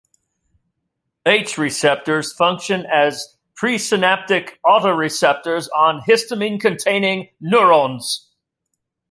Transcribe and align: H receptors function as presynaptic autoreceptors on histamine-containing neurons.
H 1.27 1.59
receptors 1.59 2.33
function 2.33 2.87
as 2.91 3.37
presynaptic 3.55 4.53
autoreceptors 4.65 5.69
on 5.75 6.01
histamine-containing 6.01 7.29
neurons. 7.39 8.31